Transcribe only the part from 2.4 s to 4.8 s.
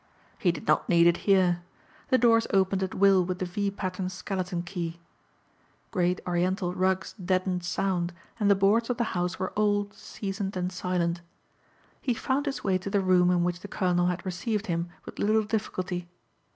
opened at will with the "V" pattern skeleton